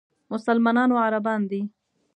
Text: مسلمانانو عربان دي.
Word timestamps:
مسلمانانو 0.31 0.95
عربان 1.05 1.41
دي. 1.49 1.61